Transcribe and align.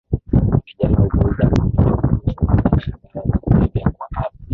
vijana 0.65 0.97
hupuuza 0.99 1.43
maonyo 1.49 1.93
kuhusu 1.97 2.45
madhara 2.45 2.81
ya 2.85 2.97
dawa 3.13 3.27
za 3.27 3.37
kulevya 3.37 3.89
kwa 3.89 4.07
afya 4.15 4.39